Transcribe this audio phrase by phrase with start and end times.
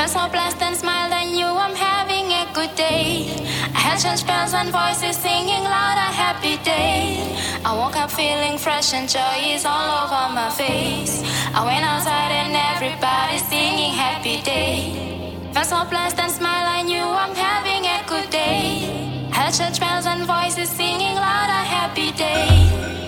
[0.00, 0.06] day.
[0.06, 3.28] I felt so blessed and smiled and knew I'm having a good day.
[3.74, 7.36] I had church bells and voices singing loud a happy day.
[7.64, 11.22] I woke up feeling fresh and joy is all over my face.
[11.54, 14.96] I went outside and everybody's singing happy day.
[15.52, 19.28] Felt so blessed and smiled, I knew I'm having a good day.
[19.32, 22.99] I Had church bells and voices singing loud a happy day.